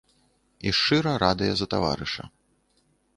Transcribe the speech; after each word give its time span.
І 0.69 0.71
шчыра 0.77 1.13
радыя 1.23 1.53
за 1.59 1.65
таварыша. 1.73 2.25